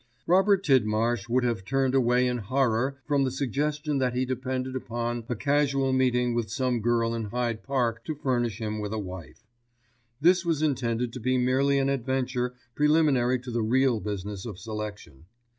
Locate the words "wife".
8.97-9.43